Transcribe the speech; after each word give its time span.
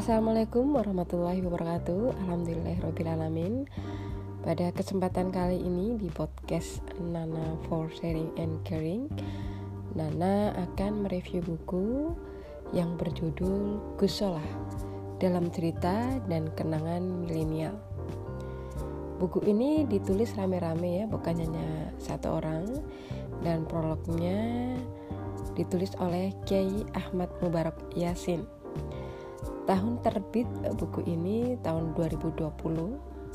Assalamualaikum 0.00 0.80
warahmatullahi 0.80 1.44
wabarakatuh. 1.44 2.24
Alhamdulillahirrahmanirrahim 2.24 3.68
Pada 4.40 4.72
kesempatan 4.72 5.28
kali 5.28 5.60
ini 5.60 6.00
di 6.00 6.08
podcast 6.08 6.80
Nana 6.96 7.60
for 7.68 7.92
Sharing 7.92 8.32
and 8.40 8.64
Caring 8.64 9.12
Nana 9.92 10.56
akan 10.56 11.04
mereview 11.04 11.44
buku 11.44 12.16
yang 12.72 12.96
berjudul 12.96 13.76
Gusolah 14.00 14.48
dalam 15.20 15.52
cerita 15.52 16.16
dan 16.32 16.48
kenangan 16.56 17.04
milenial. 17.28 17.76
Buku 19.20 19.44
ini 19.44 19.84
ditulis 19.84 20.32
rame-rame 20.32 21.04
ya, 21.04 21.12
bukan 21.12 21.44
hanya 21.44 21.92
satu 22.00 22.40
orang 22.40 22.64
Dan 23.44 23.68
prolognya 23.68 24.80
ditulis 25.52 25.92
oleh 26.00 26.32
Kiai 26.48 26.88
Ahmad 26.96 27.28
Mubarak 27.44 27.76
Yasin 27.92 28.59
tahun 29.70 30.02
terbit 30.02 30.50
eh, 30.66 30.74
buku 30.74 31.06
ini 31.06 31.54
tahun 31.62 31.94
2020 31.94 32.50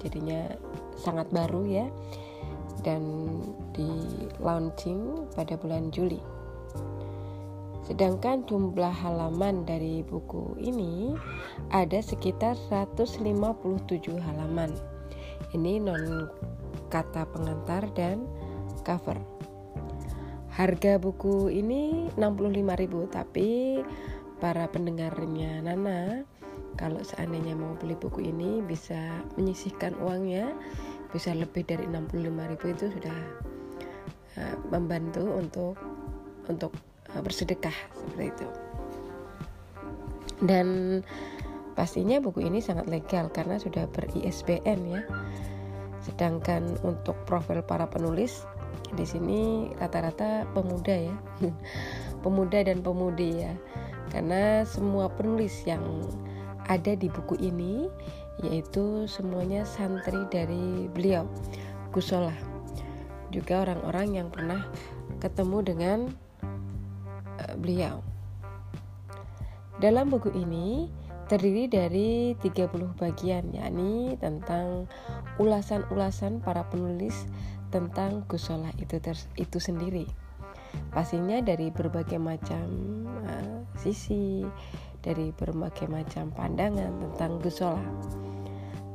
jadinya 0.03 0.51
sangat 0.99 1.31
baru 1.31 1.63
ya. 1.63 1.87
Dan 2.83 3.31
di 3.71 3.87
launching 4.43 5.31
pada 5.33 5.55
bulan 5.55 5.89
Juli. 5.89 6.19
Sedangkan 7.87 8.45
jumlah 8.45 8.91
halaman 8.91 9.63
dari 9.63 10.05
buku 10.05 10.59
ini 10.59 11.15
ada 11.71 11.97
sekitar 12.03 12.53
157 12.69 13.25
halaman. 14.21 14.73
Ini 15.55 15.81
non 15.81 16.29
kata 16.91 17.25
pengantar 17.31 17.89
dan 17.97 18.27
cover. 18.85 19.17
Harga 20.53 21.01
buku 21.01 21.49
ini 21.49 22.09
65.000 22.17 23.13
tapi 23.13 23.81
para 24.39 24.67
pendengarnya 24.69 25.63
Nana 25.63 26.27
kalau 26.75 26.99
seandainya 27.01 27.55
mau 27.55 27.75
beli 27.79 27.95
buku 27.95 28.31
ini 28.31 28.63
bisa 28.63 29.23
menyisihkan 29.39 29.95
uangnya 29.99 30.51
bisa 31.15 31.31
lebih 31.31 31.63
dari 31.63 31.87
65.000 31.87 32.75
itu 32.75 32.85
sudah 32.91 33.17
uh, 34.35 34.55
membantu 34.67 35.23
untuk 35.31 35.79
untuk 36.51 36.75
uh, 37.15 37.21
bersedekah 37.23 37.73
seperti 37.95 38.25
itu. 38.35 38.47
Dan 40.43 40.99
pastinya 41.79 42.19
buku 42.19 42.43
ini 42.43 42.59
sangat 42.59 42.91
legal 42.91 43.31
karena 43.31 43.55
sudah 43.55 43.87
ber 43.87 44.11
ISBN 44.11 44.79
ya. 44.91 45.01
Sedangkan 46.03 46.75
untuk 46.83 47.15
profil 47.23 47.63
para 47.63 47.87
penulis 47.87 48.43
di 48.93 49.07
sini 49.07 49.71
rata-rata 49.79 50.43
pemuda 50.51 50.95
ya. 50.99 51.15
Pemuda 52.27 52.59
dan 52.65 52.83
pemudi 52.83 53.45
ya. 53.45 53.53
Karena 54.11 54.67
semua 54.67 55.07
penulis 55.13 55.63
yang 55.63 55.81
ada 56.67 56.93
di 56.97 57.07
buku 57.07 57.37
ini 57.41 57.87
yaitu 58.43 59.07
semuanya 59.07 59.63
santri 59.63 60.27
dari 60.27 60.91
beliau 60.91 61.23
Gusola 61.95 62.55
juga 63.35 63.67
orang-orang 63.67 64.07
yang 64.15 64.27
pernah 64.31 64.63
ketemu 65.19 65.57
dengan 65.65 65.99
uh, 67.41 67.55
beliau. 67.59 67.99
Dalam 69.83 70.07
buku 70.07 70.31
ini 70.31 70.87
terdiri 71.27 71.67
dari 71.67 72.37
30 72.39 72.95
bagian 72.95 73.51
yakni 73.51 74.15
tentang 74.21 74.87
ulasan-ulasan 75.35 76.39
para 76.39 76.63
penulis 76.71 77.27
tentang 77.75 78.23
Gusola 78.31 78.71
itu 78.79 79.01
itu 79.35 79.57
sendiri. 79.59 80.07
Pastinya 80.91 81.39
dari 81.43 81.71
berbagai 81.71 82.19
macam 82.19 82.67
uh, 83.25 83.67
sisi 83.75 84.47
dari 85.05 85.29
berbagai 85.29 85.85
macam 85.85 86.33
pandangan 86.33 86.89
tentang 86.97 87.37
Gusola 87.37 87.85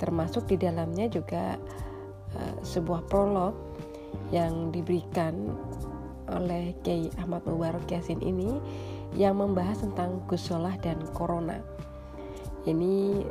termasuk 0.00 0.48
di 0.48 0.56
dalamnya 0.56 1.06
juga 1.12 1.60
uh, 2.34 2.56
sebuah 2.64 3.04
prolog 3.06 3.52
yang 4.32 4.72
diberikan 4.72 5.52
oleh 6.32 6.72
Kiai 6.80 7.12
Ahmad 7.20 7.44
Mubarak 7.44 7.84
Yasin 7.92 8.18
ini 8.24 8.58
yang 9.14 9.38
membahas 9.38 9.84
tentang 9.84 10.24
Gusola 10.24 10.74
dan 10.80 10.98
Corona. 11.12 11.60
Ini 12.64 13.26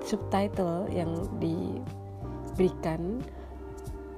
subtitle 0.00 0.88
yang 0.88 1.12
diberikan 1.42 3.20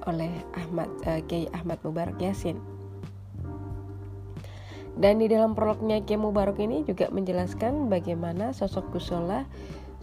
oleh 0.07 0.31
Ahmad 0.57 0.89
uh, 1.05 1.19
Kiai 1.27 1.51
Ahmad 1.51 1.77
Mubarak 1.83 2.17
Yasin 2.17 2.57
dan 4.99 5.23
di 5.23 5.31
dalam 5.31 5.55
prolognya 5.55 6.03
Kiai 6.03 6.19
Mubarak 6.19 6.59
ini 6.59 6.83
juga 6.83 7.07
menjelaskan 7.07 7.87
bagaimana 7.87 8.51
sosok 8.51 8.91
Gusola 8.91 9.47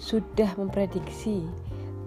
sudah 0.01 0.49
memprediksi 0.57 1.45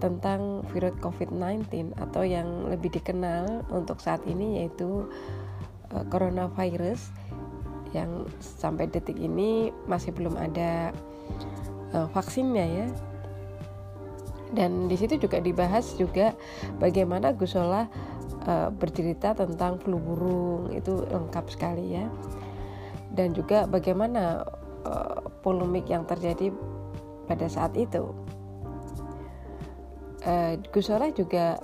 tentang 0.02 0.66
virus 0.74 0.98
COVID-19 0.98 1.94
atau 1.94 2.26
yang 2.26 2.66
lebih 2.66 2.90
dikenal 2.90 3.62
untuk 3.70 4.02
saat 4.02 4.18
ini 4.26 4.58
yaitu 4.58 5.06
uh, 5.94 6.04
coronavirus 6.10 7.14
yang 7.94 8.26
sampai 8.42 8.90
detik 8.90 9.14
ini 9.14 9.70
masih 9.86 10.10
belum 10.10 10.34
ada 10.34 10.90
uh, 11.94 12.10
vaksinnya 12.10 12.66
ya. 12.66 12.88
Dan 14.52 14.90
di 14.90 14.98
situ 14.98 15.16
juga 15.16 15.38
dibahas 15.38 15.94
juga 15.96 16.34
bagaimana 16.82 17.30
Gusola 17.30 17.86
uh, 18.50 18.68
bercerita 18.74 19.38
tentang 19.38 19.78
flu 19.78 20.02
burung 20.02 20.74
itu 20.74 21.06
lengkap 21.08 21.46
sekali 21.46 21.94
ya 21.94 22.10
dan 23.12 23.36
juga 23.36 23.68
bagaimana 23.68 24.44
uh, 24.88 25.20
polemik 25.44 25.88
yang 25.88 26.08
terjadi 26.08 26.52
pada 27.28 27.46
saat 27.46 27.76
itu. 27.76 28.12
Uh, 30.22 30.54
Gusola 30.70 31.10
juga 31.12 31.58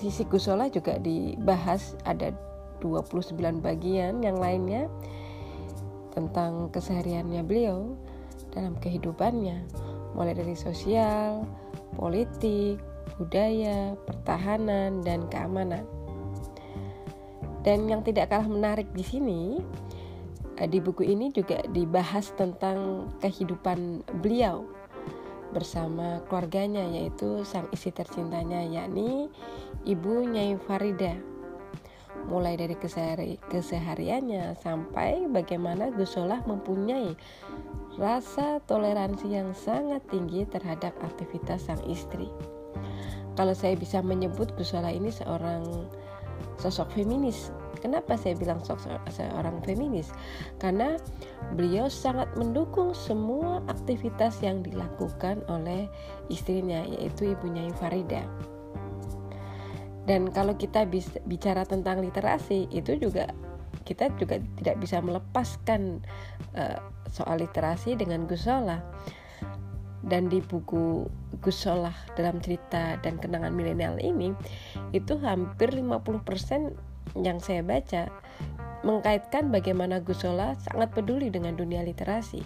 sisi 0.00 0.24
Gusola 0.26 0.70
juga 0.72 0.96
dibahas 0.98 1.94
ada 2.06 2.32
29 2.80 3.34
bagian 3.58 4.22
yang 4.22 4.38
lainnya 4.38 4.86
tentang 6.14 6.70
kesehariannya 6.70 7.42
beliau 7.42 7.94
dalam 8.54 8.74
kehidupannya 8.78 9.66
mulai 10.16 10.34
dari 10.34 10.56
sosial, 10.56 11.44
politik, 11.94 12.80
budaya, 13.20 13.94
pertahanan 14.08 15.04
dan 15.04 15.28
keamanan. 15.30 15.84
Dan 17.62 17.84
yang 17.90 18.00
tidak 18.00 18.32
kalah 18.32 18.48
menarik 18.48 18.88
di 18.96 19.04
sini 19.04 19.60
Eh, 19.60 19.97
di 20.66 20.82
buku 20.82 21.06
ini 21.06 21.30
juga 21.30 21.62
dibahas 21.70 22.34
tentang 22.34 23.06
kehidupan 23.22 24.02
beliau 24.18 24.66
bersama 25.54 26.20
keluarganya 26.28 26.84
yaitu 26.90 27.46
sang 27.46 27.70
istri 27.72 27.94
tercintanya 27.94 28.66
yakni 28.66 29.30
Ibu 29.86 30.28
Nyai 30.28 30.58
Farida. 30.66 31.14
Mulai 32.28 32.58
dari 32.60 32.76
kesehari 32.76 33.38
kesehariannya 33.48 34.58
sampai 34.60 35.30
bagaimana 35.30 35.88
Gusolah 35.94 36.44
mempunyai 36.44 37.14
rasa 37.96 38.60
toleransi 38.68 39.32
yang 39.32 39.54
sangat 39.56 40.04
tinggi 40.10 40.44
terhadap 40.44 40.92
aktivitas 41.00 41.70
sang 41.70 41.80
istri. 41.88 42.28
Kalau 43.38 43.54
saya 43.54 43.78
bisa 43.78 44.02
menyebut 44.02 44.50
Gusolah 44.58 44.90
ini 44.92 45.14
seorang 45.14 45.64
sosok 46.58 46.90
feminis 46.98 47.54
Kenapa 47.78 48.18
saya 48.18 48.34
bilang 48.34 48.60
seorang 49.08 49.62
feminis? 49.62 50.10
Karena 50.58 50.98
beliau 51.54 51.86
sangat 51.86 52.28
mendukung 52.34 52.92
semua 52.92 53.62
aktivitas 53.70 54.42
yang 54.42 54.62
dilakukan 54.62 55.42
oleh 55.46 55.86
istrinya 56.28 56.82
yaitu 56.84 57.32
ibunya 57.32 57.70
Farida. 57.78 58.26
Dan 60.08 60.32
kalau 60.32 60.56
kita 60.56 60.88
bicara 61.28 61.68
tentang 61.68 62.00
literasi 62.00 62.64
itu 62.72 62.96
juga 62.96 63.28
kita 63.84 64.08
juga 64.20 64.40
tidak 64.60 64.80
bisa 64.80 65.00
melepaskan 65.00 66.00
uh, 66.56 66.80
soal 67.08 67.40
literasi 67.40 67.96
dengan 67.96 68.24
Gusola. 68.24 68.80
Dan 69.98 70.32
di 70.32 70.40
buku 70.40 71.04
Gusola 71.44 71.92
dalam 72.16 72.40
cerita 72.40 72.96
dan 73.04 73.20
kenangan 73.20 73.52
milenial 73.52 74.00
ini 74.00 74.32
itu 74.96 75.20
hampir 75.20 75.74
50% 75.74 76.97
yang 77.22 77.42
saya 77.42 77.62
baca 77.62 78.10
mengkaitkan 78.86 79.50
bagaimana 79.50 79.98
Gusola 79.98 80.54
sangat 80.62 80.94
peduli 80.94 81.28
dengan 81.28 81.58
dunia 81.58 81.82
literasi. 81.82 82.42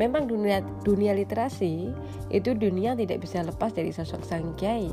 Memang 0.00 0.24
dunia 0.30 0.64
dunia 0.80 1.12
literasi 1.12 1.92
itu 2.32 2.50
dunia 2.56 2.96
tidak 2.96 3.20
bisa 3.20 3.44
lepas 3.44 3.74
dari 3.76 3.92
sosok 3.92 4.24
sang 4.24 4.56
kiai. 4.56 4.88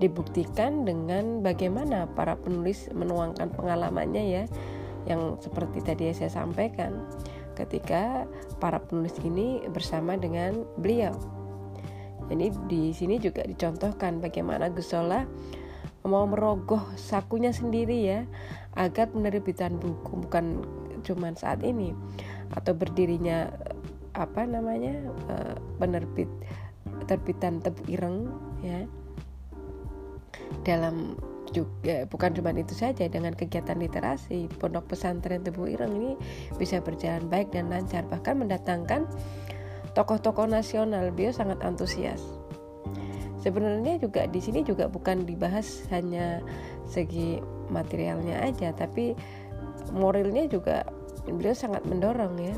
Dibuktikan 0.00 0.88
dengan 0.88 1.44
bagaimana 1.44 2.08
para 2.08 2.38
penulis 2.40 2.88
menuangkan 2.96 3.52
pengalamannya 3.52 4.24
ya 4.24 4.44
yang 5.04 5.36
seperti 5.42 5.84
tadi 5.84 6.14
saya 6.14 6.32
sampaikan 6.32 7.04
ketika 7.58 8.24
para 8.56 8.80
penulis 8.80 9.12
ini 9.20 9.60
bersama 9.68 10.16
dengan 10.16 10.64
beliau. 10.80 11.12
Jadi 12.32 12.48
di 12.70 12.82
sini 12.96 13.20
juga 13.20 13.44
dicontohkan 13.44 14.22
bagaimana 14.22 14.72
Gusola 14.72 15.28
mau 16.02 16.26
merogoh 16.26 16.82
sakunya 16.98 17.54
sendiri 17.54 17.98
ya 18.02 18.20
agar 18.74 19.10
penerbitan 19.10 19.78
buku 19.78 20.26
bukan 20.26 20.66
cuman 21.02 21.34
saat 21.34 21.62
ini 21.62 21.94
atau 22.54 22.74
berdirinya 22.74 23.50
apa 24.12 24.44
namanya 24.44 25.08
uh, 25.30 25.56
penerbit 25.80 26.28
terbitan 27.06 27.58
tebu 27.62 27.82
ireng 27.88 28.28
ya. 28.60 28.84
Dalam 30.62 31.16
juga 31.52 32.08
bukan 32.08 32.32
cuma 32.32 32.50
itu 32.56 32.72
saja 32.72 33.04
dengan 33.06 33.36
kegiatan 33.36 33.76
literasi 33.76 34.48
pondok 34.56 34.96
pesantren 34.96 35.44
Tebu 35.44 35.68
Ireng 35.68 35.92
ini 35.92 36.12
bisa 36.56 36.80
berjalan 36.80 37.28
baik 37.28 37.52
dan 37.52 37.68
lancar 37.68 38.08
bahkan 38.08 38.40
mendatangkan 38.40 39.04
tokoh-tokoh 39.92 40.48
nasional. 40.48 41.12
Beliau 41.12 41.32
sangat 41.36 41.60
antusias 41.60 42.24
sebenarnya 43.42 43.98
juga 43.98 44.24
di 44.30 44.38
sini 44.38 44.62
juga 44.62 44.86
bukan 44.86 45.26
dibahas 45.26 45.84
hanya 45.90 46.40
segi 46.86 47.42
materialnya 47.68 48.38
aja 48.46 48.70
tapi 48.72 49.18
moralnya 49.90 50.46
juga 50.46 50.86
beliau 51.26 51.54
sangat 51.54 51.82
mendorong 51.84 52.34
ya 52.38 52.54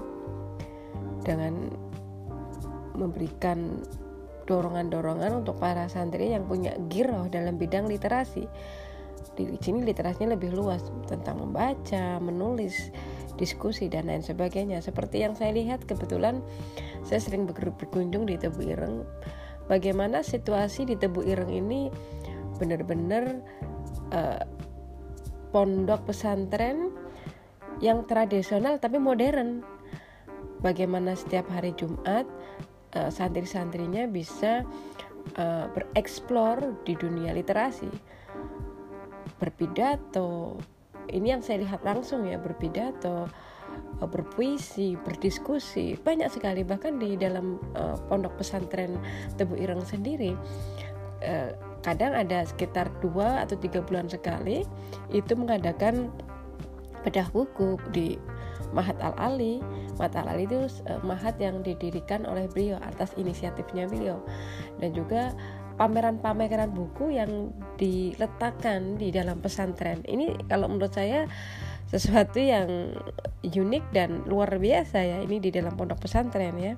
dengan 1.24 1.72
memberikan 2.94 3.82
dorongan-dorongan 4.44 5.44
untuk 5.44 5.56
para 5.56 5.88
santri 5.88 6.36
yang 6.36 6.44
punya 6.44 6.76
giroh 6.92 7.26
dalam 7.32 7.56
bidang 7.56 7.88
literasi. 7.88 8.44
Di 9.34 9.50
sini 9.58 9.82
literasinya 9.82 10.38
lebih 10.38 10.54
luas 10.54 10.84
tentang 11.10 11.42
membaca, 11.42 12.22
menulis, 12.22 12.92
diskusi 13.34 13.90
dan 13.90 14.06
lain 14.06 14.22
sebagainya. 14.22 14.78
Seperti 14.78 15.26
yang 15.26 15.34
saya 15.34 15.50
lihat 15.50 15.82
kebetulan 15.88 16.38
saya 17.02 17.18
sering 17.18 17.48
berkunjung 17.48 18.30
di 18.30 18.38
Tebu 18.38 18.62
Ireng. 18.62 19.02
Bagaimana 19.64 20.20
situasi 20.20 20.84
di 20.84 20.94
Tebu 20.96 21.24
Ireng 21.24 21.48
ini 21.48 21.88
benar-benar 22.60 23.40
uh, 24.12 24.44
pondok 25.50 26.10
pesantren 26.10 26.92
yang 27.80 28.04
tradisional 28.04 28.76
tapi 28.76 29.00
modern. 29.00 29.64
Bagaimana 30.60 31.12
setiap 31.16 31.48
hari 31.52 31.76
Jumat 31.76 32.24
uh, 32.96 33.10
santri-santrinya 33.12 34.08
bisa 34.08 34.64
uh, 35.36 35.66
bereksplor 35.72 36.84
di 36.84 36.96
dunia 36.96 37.32
literasi. 37.32 37.88
Berpidato. 39.40 40.60
Ini 41.04 41.36
yang 41.36 41.42
saya 41.44 41.60
lihat 41.64 41.84
langsung 41.84 42.24
ya 42.24 42.40
berpidato 42.40 43.28
berpuisi 44.02 44.98
berdiskusi 45.00 45.94
banyak 46.02 46.28
sekali 46.28 46.66
bahkan 46.66 46.98
di 46.98 47.14
dalam 47.14 47.62
uh, 47.78 47.96
pondok 48.10 48.40
pesantren 48.42 48.98
Tebu 49.38 49.54
Ireng 49.56 49.82
sendiri 49.86 50.34
uh, 51.24 51.50
kadang 51.84 52.16
ada 52.16 52.48
sekitar 52.48 52.88
dua 53.04 53.44
atau 53.44 53.60
tiga 53.60 53.84
bulan 53.84 54.08
sekali 54.08 54.64
itu 55.12 55.32
mengadakan 55.36 56.08
bedah 57.04 57.28
buku 57.28 57.76
di 57.92 58.16
Mahat 58.72 58.98
Al 59.04 59.14
Ali. 59.20 59.62
Mahat 60.00 60.18
Al 60.18 60.34
Ali 60.34 60.48
itu 60.50 60.66
uh, 60.88 60.98
mahat 61.04 61.36
yang 61.38 61.60
didirikan 61.60 62.26
oleh 62.26 62.50
beliau 62.50 62.80
atas 62.82 63.14
inisiatifnya 63.14 63.86
beliau 63.86 64.18
dan 64.82 64.90
juga 64.96 65.30
pameran-pameran 65.78 66.70
buku 66.70 67.14
yang 67.14 67.50
diletakkan 67.78 68.98
di 68.98 69.10
dalam 69.10 69.42
pesantren. 69.42 70.02
Ini 70.06 70.48
kalau 70.50 70.70
menurut 70.70 70.94
saya 70.94 71.26
sesuatu 71.94 72.42
yang 72.42 72.90
unik 73.46 73.84
dan 73.94 74.26
luar 74.26 74.58
biasa 74.58 74.98
ya. 74.98 75.18
Ini 75.22 75.38
di 75.38 75.54
dalam 75.54 75.78
pondok 75.78 76.02
pesantren 76.02 76.58
ya. 76.58 76.74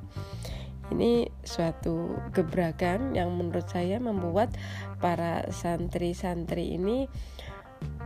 Ini 0.93 1.27
suatu 1.43 2.15
gebrakan 2.31 3.17
yang 3.17 3.33
menurut 3.35 3.67
saya 3.67 3.99
membuat 3.99 4.55
para 5.01 5.49
santri-santri 5.51 6.77
ini 6.77 7.09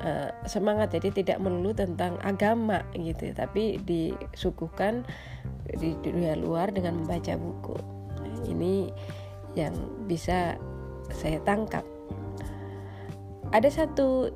uh, 0.00 0.30
semangat. 0.46 0.94
Jadi 0.94 1.26
tidak 1.26 1.42
melulu 1.42 1.74
tentang 1.74 2.16
agama 2.22 2.86
gitu 2.94 3.34
tapi 3.34 3.82
disuguhkan 3.82 5.02
di 5.66 5.98
dunia 5.98 6.38
luar 6.38 6.70
dengan 6.70 7.02
membaca 7.02 7.34
buku. 7.34 7.76
Ini 8.46 8.88
yang 9.58 9.74
bisa 10.06 10.54
saya 11.10 11.42
tangkap. 11.42 11.82
Ada 13.50 13.82
satu 13.82 14.30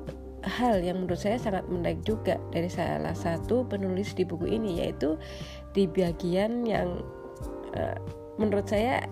hal 0.45 0.81
yang 0.85 1.03
menurut 1.03 1.17
saya 1.17 1.41
sangat 1.41 1.65
menarik 1.67 2.05
juga 2.05 2.37
dari 2.53 2.69
salah 2.69 3.17
satu 3.17 3.65
penulis 3.65 4.13
di 4.13 4.21
buku 4.21 4.45
ini 4.45 4.85
yaitu 4.85 5.17
di 5.73 5.89
bagian 5.89 6.63
yang 6.63 7.01
uh, 7.73 7.97
menurut 8.37 8.69
saya 8.69 9.03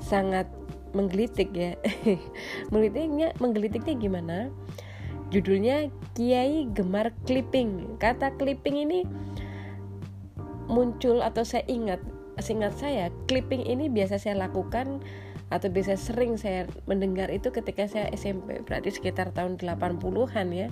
sangat 0.00 0.48
menggelitik 0.96 1.52
ya 1.52 1.76
menggelitiknya 2.72 3.36
menggelitiknya 3.38 3.94
gimana 4.00 4.50
Judulnya 5.30 5.94
Kiai 6.18 6.66
Gemar 6.74 7.14
Clipping. 7.22 8.02
Kata 8.02 8.34
clipping 8.34 8.82
ini 8.82 9.00
muncul 10.66 11.22
atau 11.22 11.46
saya 11.46 11.62
ingat, 11.70 12.02
seingat 12.42 12.74
saya, 12.74 13.14
clipping 13.30 13.62
ini 13.62 13.86
biasa 13.86 14.18
saya 14.18 14.34
lakukan 14.38 14.98
atau 15.50 15.66
bisa 15.66 15.98
sering 15.98 16.38
saya 16.38 16.70
mendengar 16.86 17.26
itu 17.28 17.50
ketika 17.50 17.84
saya 17.90 18.06
SMP, 18.14 18.62
berarti 18.62 18.94
sekitar 18.94 19.34
tahun 19.34 19.58
80-an 19.58 20.48
ya. 20.54 20.68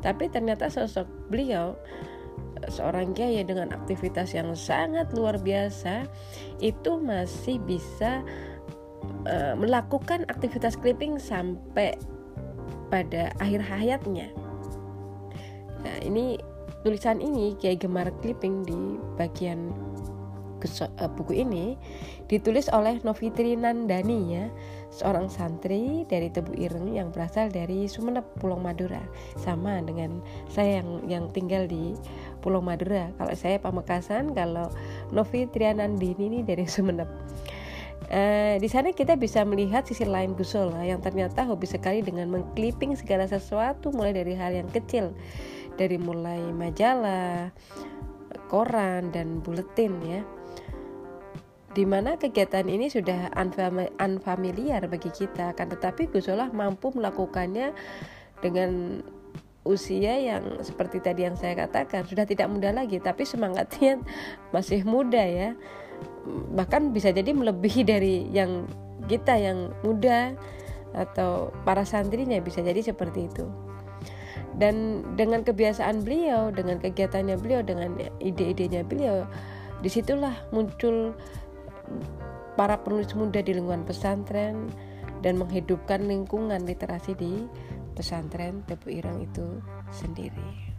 Tapi 0.00 0.32
ternyata 0.32 0.72
sosok 0.72 1.04
beliau 1.28 1.76
seorang 2.72 3.12
kiai 3.12 3.44
dengan 3.44 3.70
aktivitas 3.76 4.32
yang 4.32 4.56
sangat 4.56 5.12
luar 5.12 5.36
biasa 5.36 6.08
itu 6.64 6.96
masih 6.96 7.60
bisa 7.60 8.24
uh, 9.28 9.54
melakukan 9.54 10.24
aktivitas 10.32 10.80
clipping 10.80 11.20
sampai 11.20 11.94
pada 12.88 13.34
akhir 13.42 13.60
hayatnya. 13.60 14.32
Nah, 15.84 15.96
ini 16.02 16.40
tulisan 16.82 17.18
ini 17.18 17.58
Kiai 17.58 17.78
Gemar 17.78 18.10
Clipping 18.22 18.62
di 18.66 18.98
bagian 19.18 19.70
buku 21.16 21.44
ini 21.46 21.76
ditulis 22.26 22.66
oleh 22.72 22.98
Novitri 23.04 23.54
Nandani 23.54 24.20
ya, 24.34 24.44
seorang 24.90 25.28
santri 25.30 26.08
dari 26.08 26.32
Tebu 26.32 26.56
Ireng 26.56 26.96
yang 26.96 27.12
berasal 27.12 27.52
dari 27.52 27.86
Sumeneb, 27.86 28.24
Pulau 28.40 28.58
Madura. 28.58 29.02
Sama 29.38 29.78
dengan 29.84 30.24
saya 30.50 30.82
yang 30.82 30.90
yang 31.06 31.24
tinggal 31.30 31.68
di 31.68 31.94
Pulau 32.40 32.64
Madura. 32.64 33.12
Kalau 33.20 33.34
saya 33.36 33.60
Pamekasan, 33.60 34.32
kalau 34.32 34.72
Novitri 35.12 35.68
Nandini 35.70 36.28
ini 36.28 36.38
dari 36.42 36.64
Sumeneb. 36.74 37.08
Uh, 38.06 38.54
di 38.62 38.70
sana 38.70 38.94
kita 38.94 39.18
bisa 39.18 39.42
melihat 39.42 39.82
sisi 39.82 40.06
lain 40.06 40.38
Gusola 40.38 40.78
yang 40.86 41.02
ternyata 41.02 41.42
hobi 41.42 41.66
sekali 41.66 42.06
dengan 42.06 42.30
mengkliping 42.30 42.94
segala 42.94 43.26
sesuatu 43.26 43.90
mulai 43.90 44.14
dari 44.14 44.30
hal 44.38 44.54
yang 44.54 44.70
kecil 44.70 45.10
dari 45.76 46.00
mulai 46.00 46.40
majalah, 46.56 47.52
koran 48.48 49.10
dan 49.12 49.40
buletin 49.42 49.92
ya. 50.02 50.22
Di 51.76 51.84
mana 51.84 52.16
kegiatan 52.16 52.64
ini 52.64 52.88
sudah 52.88 53.28
unfamiliar 54.00 54.88
bagi 54.88 55.12
kita, 55.12 55.52
kan 55.52 55.68
tetapi 55.68 56.08
Gusola 56.08 56.48
mampu 56.48 56.88
melakukannya 56.88 57.76
dengan 58.40 59.04
usia 59.68 60.16
yang 60.16 60.64
seperti 60.64 61.04
tadi 61.04 61.28
yang 61.28 61.36
saya 61.36 61.52
katakan. 61.68 62.08
Sudah 62.08 62.24
tidak 62.24 62.48
muda 62.48 62.72
lagi, 62.72 62.96
tapi 62.96 63.28
semangatnya 63.28 64.00
masih 64.56 64.88
muda 64.88 65.20
ya. 65.20 65.52
Bahkan 66.56 66.96
bisa 66.96 67.12
jadi 67.12 67.36
melebihi 67.36 67.82
dari 67.84 68.24
yang 68.32 68.64
kita 69.04 69.36
yang 69.36 69.68
muda 69.84 70.32
atau 70.96 71.52
para 71.68 71.84
santrinya 71.84 72.40
bisa 72.40 72.64
jadi 72.64 72.80
seperti 72.80 73.28
itu 73.28 73.65
dan 74.56 75.04
dengan 75.20 75.44
kebiasaan 75.44 76.00
beliau 76.00 76.48
dengan 76.48 76.80
kegiatannya 76.80 77.36
beliau 77.36 77.60
dengan 77.60 77.92
ide-idenya 78.20 78.82
beliau 78.88 79.28
di 79.84 79.88
situlah 79.92 80.32
muncul 80.52 81.12
para 82.56 82.80
penulis 82.80 83.12
muda 83.12 83.44
di 83.44 83.52
lingkungan 83.52 83.84
pesantren 83.84 84.72
dan 85.20 85.36
menghidupkan 85.36 86.08
lingkungan 86.08 86.64
literasi 86.64 87.12
di 87.12 87.44
pesantren 87.92 88.64
Tebu 88.64 88.92
Irang 88.92 89.20
itu 89.24 89.60
sendiri. 89.92 90.72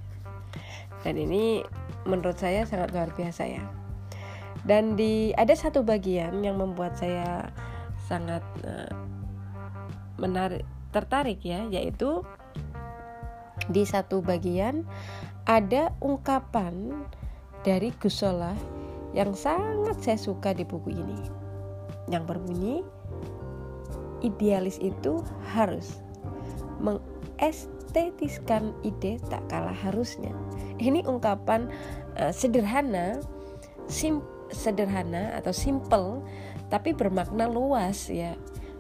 Dan 1.05 1.17
ini 1.17 1.61
menurut 2.09 2.37
saya 2.37 2.65
sangat 2.65 2.93
luar 2.93 3.13
biasa 3.13 3.43
ya. 3.45 3.63
Dan 4.65 4.97
di 4.97 5.31
ada 5.37 5.53
satu 5.53 5.85
bagian 5.85 6.41
yang 6.41 6.57
membuat 6.57 6.97
saya 6.97 7.53
sangat 8.09 8.41
uh, 8.65 8.89
menarik 10.17 10.65
tertarik 10.89 11.43
ya 11.45 11.67
yaitu 11.69 12.25
di 13.69 13.83
satu 13.83 14.21
bagian 14.21 14.85
ada 15.47 15.91
ungkapan 16.03 16.93
dari 17.65 17.91
Gusola 17.97 18.53
yang 19.15 19.33
sangat 19.33 19.97
saya 20.03 20.19
suka 20.19 20.53
di 20.53 20.63
buku 20.67 20.93
ini 20.93 21.19
yang 22.07 22.23
berbunyi 22.27 22.83
idealis 24.21 24.79
itu 24.79 25.21
harus 25.53 25.99
mengestetiskan 26.79 28.73
ide 28.85 29.19
tak 29.27 29.41
kalah 29.49 29.75
harusnya 29.75 30.31
ini 30.77 31.01
ungkapan 31.05 31.69
uh, 32.17 32.31
sederhana 32.31 33.19
simple 33.89 34.37
sederhana 34.51 35.35
atau 35.35 35.51
simple 35.51 36.23
tapi 36.71 36.95
bermakna 36.95 37.47
luas 37.47 38.07
ya 38.07 38.35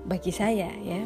bagi 0.07 0.31
saya 0.31 0.71
ya. 0.79 1.03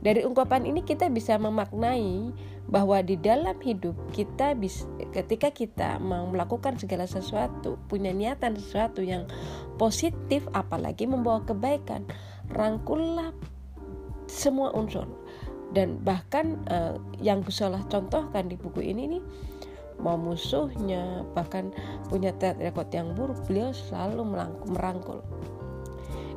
dari 0.00 0.24
ungkapan 0.24 0.64
ini 0.64 0.80
kita 0.80 1.12
bisa 1.12 1.36
memaknai 1.36 2.32
bahwa 2.68 3.00
di 3.00 3.16
dalam 3.16 3.56
hidup 3.58 3.96
kita 4.12 4.52
bisa 4.54 4.84
ketika 5.10 5.50
kita 5.50 5.96
mau 5.98 6.28
melakukan 6.28 6.76
segala 6.76 7.08
sesuatu, 7.08 7.80
punya 7.88 8.12
niatan 8.12 8.54
sesuatu 8.58 9.00
yang 9.00 9.26
positif 9.80 10.44
apalagi 10.52 11.08
membawa 11.08 11.42
kebaikan, 11.42 12.04
rangkullah 12.52 13.32
semua 14.28 14.70
unsur. 14.76 15.08
Dan 15.70 16.02
bahkan 16.02 16.58
uh, 16.66 16.98
yang 17.22 17.46
Gusolah 17.46 17.86
contohkan 17.86 18.50
di 18.50 18.58
buku 18.58 18.82
ini 18.82 19.18
nih 19.18 19.22
mau 20.00 20.16
musuhnya 20.16 21.22
bahkan 21.36 21.70
punya 22.08 22.32
track 22.40 22.58
record 22.58 22.88
yang 22.90 23.12
buruk 23.12 23.36
beliau 23.46 23.70
selalu 23.70 24.24
merangkul 24.66 25.20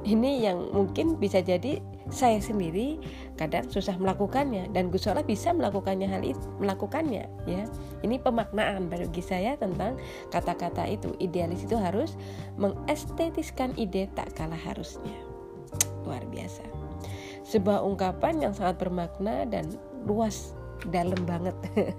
ini 0.03 0.43
yang 0.43 0.71
mungkin 0.75 1.15
bisa 1.15 1.39
jadi 1.39 1.79
saya 2.11 2.43
sendiri 2.43 2.99
kadang 3.39 3.65
susah 3.71 3.95
melakukannya 3.95 4.67
dan 4.75 4.91
Gus 4.91 5.07
Solah 5.07 5.23
bisa 5.23 5.55
melakukannya 5.55 6.11
hal 6.11 6.21
itu 6.21 6.43
melakukannya 6.59 7.25
ya. 7.47 7.63
Ini 8.03 8.19
pemaknaan 8.19 8.91
bagi 8.91 9.23
saya 9.23 9.55
tentang 9.55 9.95
kata-kata 10.27 10.83
itu. 10.91 11.15
Idealis 11.23 11.63
itu 11.63 11.79
harus 11.79 12.19
mengestetiskan 12.59 13.71
ide 13.79 14.11
tak 14.11 14.35
kalah 14.35 14.59
harusnya. 14.59 15.15
Luar 16.03 16.21
biasa. 16.27 16.67
Sebuah 17.47 17.79
ungkapan 17.87 18.43
yang 18.43 18.53
sangat 18.53 18.83
bermakna 18.83 19.47
dan 19.47 19.71
luas 20.03 20.51
dalam 20.91 21.19
banget. 21.23 21.55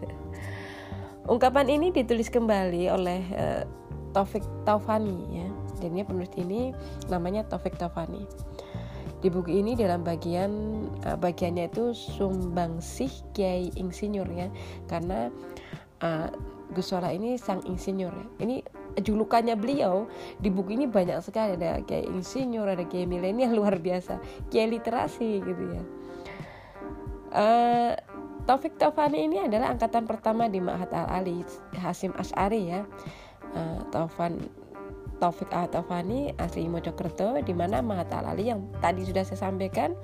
Ungkapan 1.25 1.73
ini 1.73 1.89
ditulis 1.89 2.29
kembali 2.29 2.93
oleh 2.93 3.25
uh, 3.33 3.65
Taufik 4.13 4.45
Taufani 4.69 5.41
ya 5.41 5.64
jadinya 5.85 6.09
penulis 6.09 6.33
ini 6.41 6.73
namanya 7.13 7.45
Taufik 7.45 7.77
Taufani 7.77 8.25
di 9.21 9.33
buku 9.33 9.57
ini 9.57 9.73
dalam 9.73 10.05
bagian 10.05 10.53
uh, 11.09 11.17
bagiannya 11.17 11.73
itu 11.73 11.97
sumbangsih 11.97 13.09
Kiai 13.33 13.73
Insinyur 13.77 14.29
ya 14.29 14.53
karena 14.85 15.33
uh, 16.05 16.29
Gus 16.75 16.91
Solah 16.91 17.15
ini 17.15 17.39
sang 17.39 17.63
insinyur 17.65 18.11
ya. 18.11 18.27
Ini 18.43 18.57
julukannya 18.99 19.55
beliau 19.55 20.11
di 20.43 20.51
buku 20.51 20.75
ini 20.75 20.91
banyak 20.91 21.23
sekali 21.23 21.55
ada 21.57 21.81
Kiai 21.87 22.05
Insinyur, 22.11 22.67
ada 22.67 22.85
Kiai 22.85 23.07
milenial 23.07 23.55
luar 23.59 23.79
biasa, 23.79 24.19
Kiai 24.51 24.69
literasi 24.69 25.41
gitu 25.41 25.65
ya. 25.71 25.83
Uh, 27.35 27.93
Taufik 28.45 28.77
Taufani 28.77 29.25
ini 29.25 29.41
adalah 29.41 29.73
angkatan 29.73 30.05
pertama 30.05 30.53
di 30.53 30.61
Ma'had 30.61 30.93
Al-Ali 30.93 31.41
Hasim 31.81 32.13
As'ari 32.19 32.69
ya. 32.69 32.85
Uh, 33.55 33.81
Taufan 33.89 34.37
Taufik 35.19 35.51
Atafani 35.55 36.35
asli 36.37 36.67
Mojokerto 36.67 37.39
di 37.41 37.55
mana 37.55 37.81
Mahat 37.81 38.11
Alali 38.15 38.51
yang 38.51 38.67
tadi 38.83 39.07
sudah 39.07 39.23
saya 39.23 39.51
sampaikan 39.51 39.95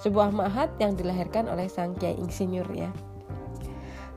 sebuah 0.00 0.28
mahat 0.32 0.76
yang 0.76 0.92
dilahirkan 0.92 1.48
oleh 1.48 1.68
sang 1.72 1.96
kiai 1.96 2.16
insinyur 2.20 2.68
ya. 2.76 2.92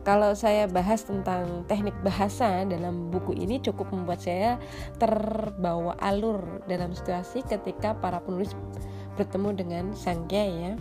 Kalau 0.04 0.32
saya 0.32 0.66
bahas 0.66 1.04
tentang 1.04 1.68
teknik 1.68 1.94
bahasa 2.02 2.64
dalam 2.64 3.12
buku 3.12 3.36
ini 3.36 3.60
cukup 3.60 3.92
membuat 3.92 4.24
saya 4.24 4.56
terbawa 4.96 5.94
alur 6.00 6.64
dalam 6.72 6.96
situasi 6.96 7.44
ketika 7.44 7.94
para 8.00 8.24
penulis 8.24 8.56
bertemu 9.20 9.50
dengan 9.60 9.84
sang 9.94 10.24
kiai 10.32 10.72
ya. 10.72 10.74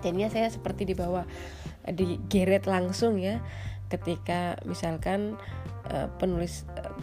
Jadinya 0.00 0.28
saya 0.32 0.48
seperti 0.48 0.88
dibawa 0.88 1.24
digeret 1.88 2.68
langsung 2.68 3.20
ya 3.20 3.40
ketika 3.90 4.56
misalkan 4.64 5.34
uh, 5.90 6.06
penulis 6.20 6.64
uh, 6.78 6.94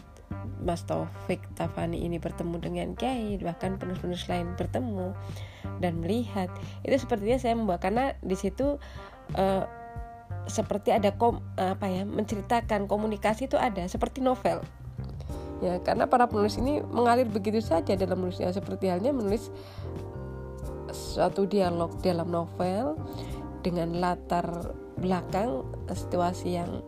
Mas 0.67 0.83
Taufik 0.83 1.39
Tafani 1.55 2.03
ini 2.03 2.19
bertemu 2.19 2.59
dengan 2.59 2.87
Kiai 2.99 3.39
bahkan 3.39 3.79
penulis-penulis 3.79 4.27
lain 4.27 4.51
bertemu 4.59 5.15
dan 5.79 6.03
melihat. 6.03 6.51
Itu 6.83 6.99
sepertinya 6.99 7.39
saya 7.39 7.55
membawa 7.55 7.79
karena 7.79 8.19
di 8.19 8.35
situ 8.35 8.75
uh, 9.39 9.63
seperti 10.51 10.91
ada 10.91 11.15
kom 11.15 11.39
apa 11.55 11.87
ya 11.87 12.03
menceritakan 12.03 12.91
komunikasi 12.91 13.47
itu 13.47 13.55
ada 13.55 13.87
seperti 13.87 14.19
novel. 14.19 14.59
Ya 15.63 15.79
karena 15.79 16.11
para 16.11 16.27
penulis 16.27 16.59
ini 16.59 16.83
mengalir 16.83 17.25
begitu 17.31 17.63
saja 17.63 17.95
dalam 17.95 18.19
menulisnya 18.19 18.51
seperti 18.51 18.91
halnya 18.91 19.15
menulis 19.15 19.47
suatu 20.91 21.47
dialog 21.47 21.95
dalam 22.03 22.27
novel 22.27 22.99
dengan 23.63 23.99
latar 24.03 24.75
belakang 24.99 25.63
situasi 25.91 26.59
yang 26.59 26.83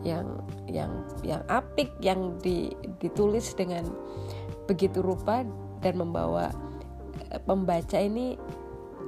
yang 0.00 0.26
yang 0.64 0.92
yang 1.20 1.42
apik 1.80 1.96
yang 2.04 2.36
di, 2.44 2.68
ditulis 3.00 3.56
dengan 3.56 3.88
begitu 4.68 5.00
rupa 5.00 5.48
dan 5.80 5.96
membawa 5.96 6.52
eh, 7.32 7.40
pembaca 7.40 7.96
ini 7.96 8.36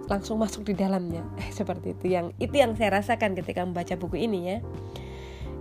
langsung 0.08 0.40
masuk 0.40 0.64
di 0.64 0.72
dalamnya. 0.72 1.20
Seperti 1.52 1.92
itu 1.92 2.16
yang 2.16 2.32
itu 2.40 2.56
yang 2.56 2.72
saya 2.72 2.96
rasakan 2.96 3.36
ketika 3.36 3.60
membaca 3.60 3.92
buku 4.00 4.24
ini 4.24 4.40
ya. 4.48 4.58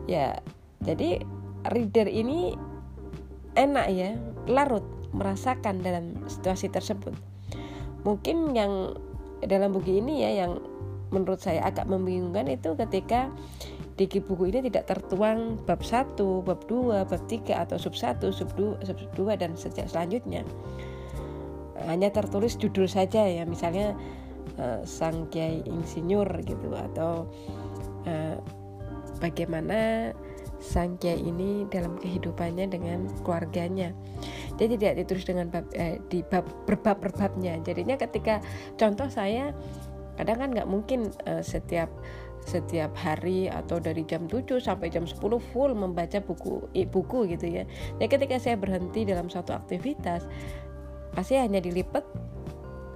Ya 0.07 0.27
jadi 0.79 1.19
reader 1.67 2.07
ini 2.07 2.55
enak 3.59 3.87
ya 3.91 4.15
larut 4.47 4.87
merasakan 5.11 5.83
dalam 5.83 6.15
situasi 6.31 6.71
tersebut. 6.71 7.11
Mungkin 8.07 8.55
yang 8.55 8.95
dalam 9.43 9.75
buku 9.75 9.99
ini 9.99 10.23
ya 10.23 10.47
yang 10.47 10.63
menurut 11.11 11.43
saya 11.43 11.67
agak 11.67 11.91
membingungkan 11.91 12.47
itu 12.47 12.71
ketika 12.79 13.27
di 13.99 14.07
buku 14.07 14.49
ini 14.49 14.71
tidak 14.71 14.87
tertuang 14.87 15.59
bab 15.67 15.83
1, 15.83 16.15
bab 16.17 16.59
2, 16.65 17.05
bab 17.05 17.21
3 17.27 17.63
atau 17.67 17.77
sub 17.77 17.93
1, 17.93 18.23
sub 18.31 18.49
2, 18.55 18.81
sub 18.87 18.97
2 18.97 19.35
dan 19.35 19.53
selanjutnya. 19.59 20.47
Hanya 21.85 22.13
tertulis 22.13 22.55
judul 22.55 22.85
saja 22.87 23.25
ya, 23.25 23.43
misalnya 23.43 23.97
uh, 24.61 24.81
sang 24.87 25.27
kiai 25.29 25.65
insinyur 25.65 26.29
gitu 26.45 26.71
atau 26.71 27.27
uh, 28.07 28.37
bagaimana 29.19 30.11
sang 30.61 30.95
kiai 31.01 31.17
ini 31.17 31.65
dalam 31.67 31.97
kehidupannya 31.97 32.69
dengan 32.69 33.09
keluarganya. 33.25 33.91
Dia 34.61 34.69
tidak 34.69 35.03
ditulis 35.03 35.25
dengan 35.25 35.49
bab, 35.49 35.65
eh, 35.73 35.97
di 36.05 36.21
bab 36.21 36.45
berbab 36.69 37.01
berbabnya. 37.01 37.57
Jadinya 37.65 37.97
ketika 37.97 38.39
contoh 38.77 39.09
saya 39.09 39.57
kadang 40.21 40.37
kan 40.37 40.49
nggak 40.53 40.69
mungkin 40.69 41.09
uh, 41.25 41.41
setiap 41.41 41.89
setiap 42.41 42.91
hari 42.97 43.47
atau 43.47 43.77
dari 43.77 44.01
jam 44.03 44.25
7 44.25 44.57
sampai 44.57 44.89
jam 44.89 45.05
10 45.05 45.21
full 45.21 45.71
membaca 45.77 46.17
buku 46.19 46.65
buku 46.89 47.19
gitu 47.29 47.45
ya. 47.47 47.63
Jadi 48.01 48.07
ketika 48.09 48.35
saya 48.41 48.57
berhenti 48.57 49.05
dalam 49.05 49.29
suatu 49.29 49.53
aktivitas 49.53 50.25
pasti 51.13 51.37
hanya 51.37 51.59
dilipat 51.59 52.03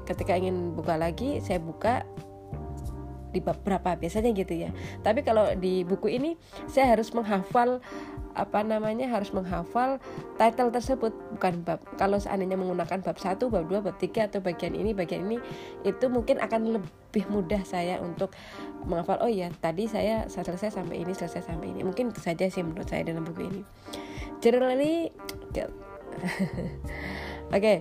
ketika 0.07 0.37
ingin 0.37 0.71
buka 0.71 0.95
lagi 0.95 1.41
saya 1.43 1.59
buka 1.59 2.05
di 3.35 3.43
bab 3.43 3.59
berapa 3.59 3.99
biasanya 3.99 4.31
gitu 4.31 4.55
ya. 4.55 4.71
Tapi 5.03 5.27
kalau 5.27 5.51
di 5.59 5.83
buku 5.83 6.15
ini 6.15 6.39
saya 6.71 6.95
harus 6.95 7.11
menghafal 7.11 7.83
apa 8.35 8.67
namanya 8.67 9.07
harus 9.07 9.31
menghafal 9.31 9.97
title 10.35 10.67
tersebut 10.67 11.15
bukan 11.39 11.63
bab 11.63 11.79
kalau 11.95 12.19
seandainya 12.19 12.59
menggunakan 12.59 12.99
bab 12.99 13.15
1, 13.15 13.39
bab 13.47 13.65
2, 13.71 13.79
bab 13.79 13.95
3 13.95 14.27
atau 14.27 14.39
bagian 14.43 14.75
ini 14.75 14.91
bagian 14.91 15.23
ini 15.31 15.39
itu 15.87 16.05
mungkin 16.11 16.43
akan 16.43 16.75
lebih 16.75 17.23
mudah 17.31 17.63
saya 17.63 18.03
untuk 18.03 18.35
menghafal 18.83 19.23
oh 19.23 19.31
ya 19.31 19.47
tadi 19.63 19.87
saya 19.87 20.27
selesai 20.27 20.75
sampai 20.75 21.07
ini 21.07 21.15
selesai 21.15 21.47
sampai 21.47 21.71
ini 21.71 21.87
mungkin 21.87 22.11
itu 22.11 22.19
saja 22.19 22.43
sih 22.51 22.59
menurut 22.59 22.91
saya 22.91 23.07
dalam 23.07 23.23
buku 23.23 23.47
ini 23.47 23.61
generally 24.43 25.15
oke 25.55 25.71
okay. 27.55 27.79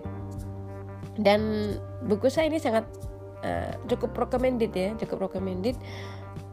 dan 1.18 1.74
buku 2.06 2.30
saya 2.30 2.46
ini 2.46 2.62
sangat 2.62 2.86
uh, 3.44 3.72
cukup 3.86 4.16
recommended 4.16 4.72
ya 4.72 4.96
cukup 4.96 5.28
recommended 5.30 5.76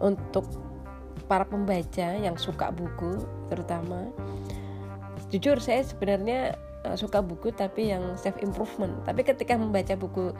untuk 0.03 0.45
para 1.31 1.47
pembaca 1.47 2.07
yang 2.19 2.35
suka 2.35 2.75
buku 2.75 3.23
terutama. 3.47 4.11
Jujur 5.31 5.63
saya 5.63 5.79
sebenarnya 5.87 6.59
uh, 6.83 6.97
suka 6.99 7.23
buku 7.23 7.55
tapi 7.55 7.87
yang 7.87 8.19
self 8.19 8.35
improvement. 8.43 8.99
Tapi 9.07 9.23
ketika 9.23 9.55
membaca 9.55 9.95
buku 9.95 10.35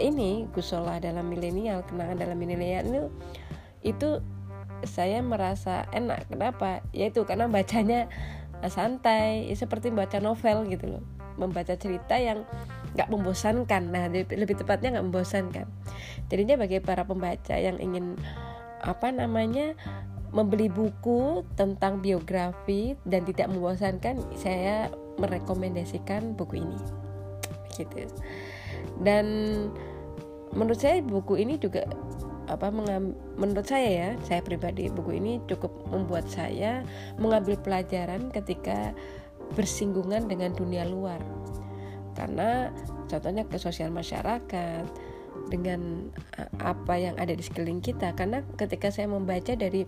ini 0.00 0.48
Gusola 0.56 0.96
dalam 0.96 1.28
milenial 1.28 1.84
kenangan 1.84 2.16
dalam 2.16 2.40
milenial 2.40 2.84
itu 2.88 3.04
itu 3.84 4.10
saya 4.88 5.20
merasa 5.20 5.86
enak. 5.92 6.26
Kenapa? 6.32 6.80
Yaitu 6.96 7.22
karena 7.28 7.46
bacanya 7.46 8.08
santai 8.66 9.50
seperti 9.52 9.90
membaca 9.90 10.18
novel 10.22 10.64
gitu 10.70 10.96
loh. 10.98 11.04
Membaca 11.36 11.74
cerita 11.76 12.16
yang 12.16 12.46
nggak 12.92 13.08
membosankan 13.08 13.82
nah 13.88 14.08
lebih 14.12 14.56
tepatnya 14.58 14.98
nggak 14.98 15.06
membosankan 15.08 15.66
jadinya 16.28 16.60
bagi 16.60 16.78
para 16.80 17.04
pembaca 17.08 17.56
yang 17.56 17.80
ingin 17.80 18.16
apa 18.82 19.14
namanya 19.14 19.78
membeli 20.32 20.72
buku 20.72 21.44
tentang 21.54 22.00
biografi 22.00 22.96
dan 23.04 23.28
tidak 23.28 23.52
membosankan, 23.52 24.16
saya 24.32 24.88
merekomendasikan 25.20 26.32
buku 26.34 26.64
ini. 26.64 26.80
Gitu. 27.76 28.08
Dan 29.04 29.26
menurut 30.56 30.80
saya 30.80 31.04
buku 31.04 31.36
ini 31.36 31.60
juga 31.60 31.84
apa 32.48 32.72
menurut 33.38 33.64
saya 33.68 33.88
ya, 33.88 34.10
saya 34.24 34.40
pribadi 34.40 34.88
buku 34.88 35.20
ini 35.20 35.38
cukup 35.46 35.70
membuat 35.92 36.26
saya 36.32 36.80
mengambil 37.20 37.60
pelajaran 37.60 38.32
ketika 38.32 38.96
bersinggungan 39.52 40.32
dengan 40.32 40.56
dunia 40.56 40.88
luar. 40.88 41.20
Karena 42.12 42.72
contohnya 43.08 43.44
ke 43.48 43.56
sosial 43.56 43.90
masyarakat, 43.92 44.84
dengan 45.48 46.12
uh, 46.40 46.48
apa 46.60 46.96
yang 46.96 47.16
ada 47.20 47.32
di 47.32 47.42
sekeliling 47.44 47.84
kita. 47.84 48.12
Karena 48.16 48.44
ketika 48.56 48.92
saya 48.92 49.08
membaca 49.08 49.52
dari 49.52 49.84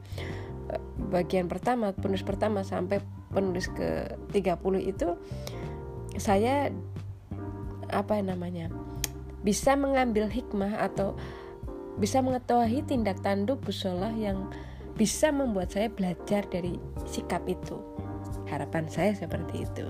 uh, 0.73 0.81
bagian 1.13 1.49
pertama 1.49 1.93
penulis 1.97 2.25
pertama 2.25 2.65
sampai 2.65 3.01
penulis 3.33 3.69
ke 3.73 4.15
30 4.31 4.61
itu 4.85 5.09
saya 6.15 6.71
apa 7.91 8.23
namanya 8.23 8.71
bisa 9.43 9.75
mengambil 9.75 10.31
hikmah 10.31 10.79
atau 10.79 11.19
bisa 11.99 12.23
mengetahui 12.23 12.87
tindak 12.87 13.19
tanduk 13.23 13.59
busolah 13.63 14.15
yang 14.15 14.51
bisa 14.95 15.35
membuat 15.35 15.75
saya 15.75 15.91
belajar 15.91 16.47
dari 16.47 16.79
sikap 17.11 17.43
itu 17.51 17.83
harapan 18.57 18.87
saya 18.87 19.13
seperti 19.13 19.67
itu. 19.67 19.87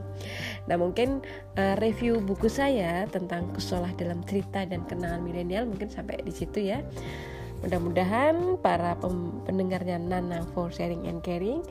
Nah 0.67 0.77
mungkin 0.81 1.21
uh, 1.61 1.77
review 1.79 2.19
buku 2.19 2.49
saya 2.49 3.05
tentang 3.13 3.53
kusolah 3.53 3.93
dalam 3.95 4.25
cerita 4.25 4.65
dan 4.65 4.85
kenangan 4.89 5.21
milenial 5.21 5.69
mungkin 5.69 5.93
sampai 5.93 6.21
di 6.25 6.33
situ 6.33 6.73
ya. 6.73 6.81
Mudah-mudahan 7.65 8.61
para 8.61 8.93
pendengarnya 9.49 9.97
Nana 9.97 10.45
for 10.53 10.69
Sharing 10.69 11.09
and 11.09 11.25
Caring 11.25 11.65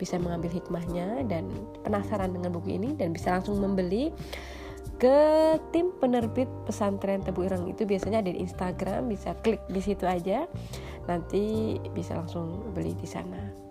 bisa 0.00 0.18
mengambil 0.18 0.50
hikmahnya 0.50 1.22
dan 1.28 1.46
penasaran 1.86 2.32
dengan 2.34 2.50
buku 2.50 2.74
ini 2.80 2.96
dan 2.98 3.14
bisa 3.14 3.38
langsung 3.38 3.60
membeli 3.60 4.10
ke 4.98 5.18
tim 5.74 5.90
penerbit 5.98 6.46
pesantren 6.64 7.22
Tebu 7.22 7.46
Ireng 7.46 7.66
itu 7.66 7.82
biasanya 7.84 8.22
ada 8.22 8.30
di 8.30 8.40
Instagram 8.40 9.10
bisa 9.10 9.34
klik 9.42 9.60
di 9.68 9.80
situ 9.82 10.06
aja 10.06 10.46
nanti 11.10 11.76
bisa 11.92 12.16
langsung 12.16 12.72
beli 12.72 12.94
di 12.96 13.08
sana 13.08 13.63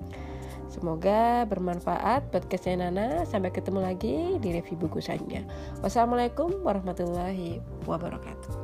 Semoga 0.74 1.46
bermanfaat 1.46 2.34
podcastnya 2.34 2.90
Nana. 2.90 3.30
Sampai 3.30 3.54
ketemu 3.54 3.86
lagi 3.86 4.42
di 4.42 4.50
review 4.58 4.82
buku 4.82 4.98
selanjutnya. 4.98 5.46
Wassalamualaikum 5.86 6.66
warahmatullahi 6.66 7.62
wabarakatuh. 7.86 8.63